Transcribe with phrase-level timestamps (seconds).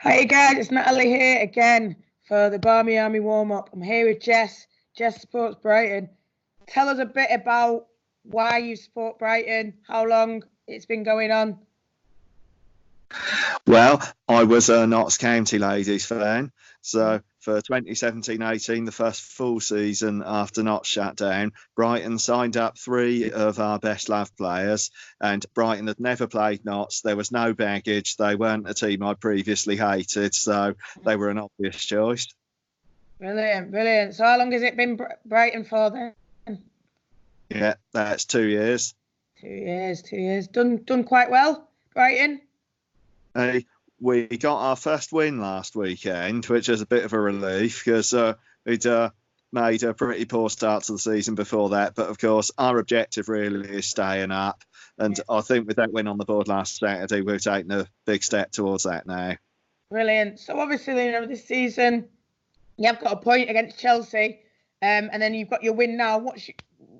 [0.00, 1.96] Hi guys, it's Natalie here again
[2.28, 3.70] for the Barmy Army warm up.
[3.72, 4.68] I'm here with Jess.
[4.96, 6.08] Jess supports Brighton.
[6.68, 7.86] Tell us a bit about
[8.22, 11.58] why you support Brighton, how long it's been going on.
[13.66, 16.52] Well, I was a Notts County Ladies fan.
[16.88, 23.30] So for 2017-18, the first full season after Notts shut down, Brighton signed up three
[23.30, 27.02] of our best loved players, and Brighton had never played Notts.
[27.02, 28.16] There was no baggage.
[28.16, 32.26] They weren't a team I previously hated, so they were an obvious choice.
[33.18, 34.14] Brilliant, brilliant.
[34.14, 36.62] So how long has it been Brighton for then?
[37.50, 38.94] Yeah, that's two years.
[39.42, 40.48] Two years, two years.
[40.48, 42.40] Done, done quite well, Brighton.
[43.34, 43.66] Hey,
[44.00, 48.14] we got our first win last weekend, which is a bit of a relief because
[48.14, 48.34] uh,
[48.64, 49.10] we'd uh,
[49.52, 51.94] made a pretty poor start to the season before that.
[51.94, 54.62] But of course, our objective really is staying up.
[54.98, 55.36] And yeah.
[55.36, 58.52] I think with that win on the board last Saturday, we've taken a big step
[58.52, 59.36] towards that now.
[59.90, 60.38] Brilliant.
[60.38, 62.08] So obviously, you know, this season
[62.78, 64.40] you have got a point against Chelsea,
[64.80, 66.18] um, and then you've got your win now.
[66.18, 66.40] What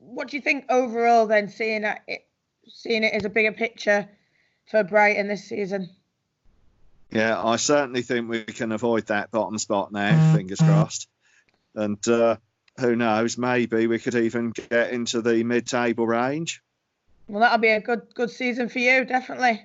[0.00, 1.26] what do you think overall?
[1.26, 1.98] Then seeing it,
[2.66, 4.08] seeing it as a bigger picture
[4.70, 5.90] for Brighton this season.
[7.10, 10.34] Yeah, I certainly think we can avoid that bottom spot now.
[10.34, 11.08] Fingers crossed.
[11.74, 12.36] And uh,
[12.78, 13.38] who knows?
[13.38, 16.62] Maybe we could even get into the mid-table range.
[17.28, 19.64] Well, that'll be a good good season for you, definitely.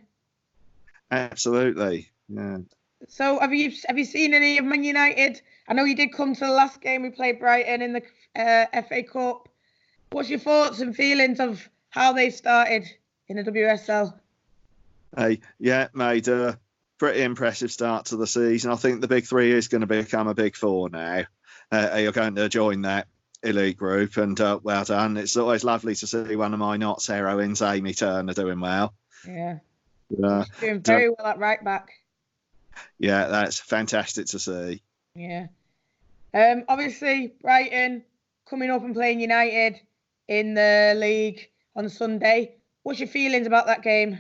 [1.12, 2.10] Absolutely.
[2.28, 2.60] Yeah.
[3.08, 5.42] So, have you have you seen any of Man United?
[5.68, 8.02] I know you did come to the last game we played Brighton in the
[8.36, 9.50] uh, FA Cup.
[10.12, 12.86] What's your thoughts and feelings of how they started
[13.28, 14.14] in the WSL?
[15.16, 16.58] Hey, yeah, made a
[17.02, 18.72] pretty impressive start to the season.
[18.72, 21.24] I think the big three is going to become a big four now.
[21.72, 23.08] Uh, you're going to join that
[23.42, 25.18] elite group, and uh, well done.
[25.18, 28.94] It's always lovely to see one of my Notts heroines, Amy Turner, doing well.
[29.28, 29.58] Yeah,
[30.24, 31.90] uh, doing very well at right back.
[33.00, 34.84] Yeah, that's fantastic to see.
[35.16, 35.48] Yeah.
[36.36, 38.04] Um, obviously, Brighton
[38.48, 39.80] coming up and playing United
[40.28, 42.58] in the league on Sunday.
[42.84, 44.20] What's your feelings about that game?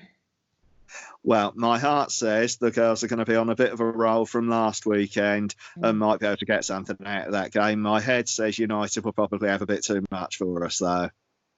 [1.23, 3.85] Well, my heart says the girls are going to be on a bit of a
[3.85, 5.87] roll from last weekend mm.
[5.87, 7.81] and might be able to get something out of that game.
[7.81, 11.09] My head says United will probably have a bit too much for us, though.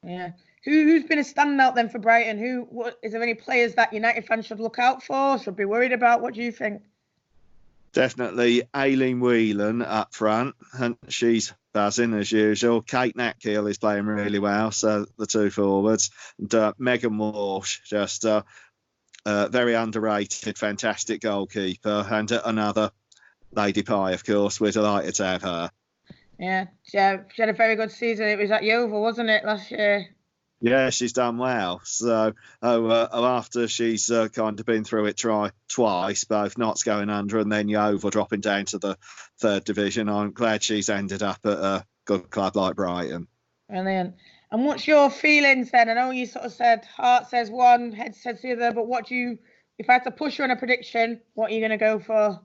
[0.03, 0.31] Yeah.
[0.65, 2.37] Who, who's been a standout then for Brighton?
[2.37, 5.39] Who what, is there any players that United fans should look out for?
[5.39, 6.21] Should be worried about?
[6.21, 6.81] What do you think?
[7.93, 12.81] Definitely Aileen Whelan up front, and she's buzzing as usual.
[12.81, 16.09] Kate Natkiel is playing really well, so the two forwards.
[16.39, 18.43] And uh, Megan Walsh, just uh,
[19.25, 22.91] uh, very underrated, fantastic goalkeeper, and another
[23.51, 24.59] Lady Pie, of course.
[24.59, 25.71] We're delighted to have her.
[26.39, 28.27] Yeah, she had, she had a very good season.
[28.27, 30.07] It was at Yeovil, wasn't it, last year?
[30.59, 31.81] Yeah, she's done well.
[31.83, 36.57] So, oh, uh, oh after she's uh, kind of been through it try, twice, both
[36.57, 38.97] Notts going under and then Yeovil dropping down to the
[39.39, 43.27] third division, I'm glad she's ended up at a good club like Brighton.
[43.67, 44.15] Brilliant.
[44.53, 45.89] And what's your feelings then?
[45.89, 49.07] I know you sort of said heart says one, head says the other, but what
[49.07, 49.39] do you,
[49.79, 51.97] if I had to push you on a prediction, what are you going to go
[51.97, 52.39] for?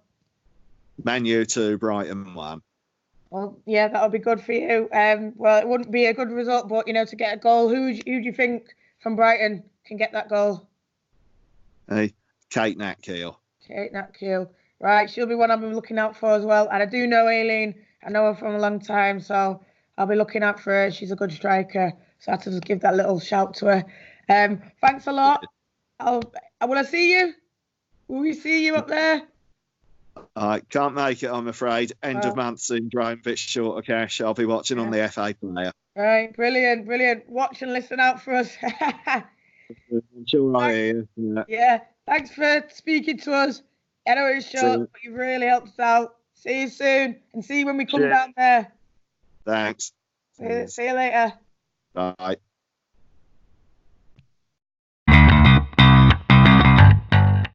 [1.04, 2.62] Manu to Brighton one.
[3.28, 4.88] Well, yeah, that'll be good for you.
[4.90, 7.68] Um, well, it wouldn't be a good result, but you know, to get a goal,
[7.68, 10.66] who who do you think from Brighton can get that goal?
[11.90, 12.14] Hey,
[12.48, 13.36] Kate Natkiel.
[13.66, 14.48] Kate Natkiel.
[14.80, 16.70] Right, she'll be one I've been looking out for as well.
[16.72, 17.74] And I do know Aileen.
[18.02, 19.60] I know her from a long time, so
[19.98, 20.90] I'll be looking out for her.
[20.92, 23.84] She's a good striker, so I have to just give that little shout to her.
[24.28, 25.44] Um, thanks a lot.
[25.98, 26.22] I'll.
[26.66, 27.34] Will I see you?
[28.06, 29.22] Will we see you up there?
[30.34, 31.92] I can't make it, I'm afraid.
[32.02, 32.30] End oh.
[32.30, 34.20] of month syndrome, bit short of cash.
[34.20, 34.84] I'll be watching yeah.
[34.84, 35.72] on the FA player.
[35.96, 37.28] Right, brilliant, brilliant.
[37.28, 38.56] Watch and listen out for us.
[38.62, 40.94] I'm sure I.
[41.16, 41.44] Yeah.
[41.48, 43.62] yeah, thanks for speaking to us.
[44.06, 46.14] I know it's short, but you really helped us out.
[46.34, 48.14] See you soon and see you when we come Cheers.
[48.14, 48.72] down there.
[49.48, 49.92] Thanks.
[50.38, 51.32] See, see you later.
[51.94, 52.36] Bye.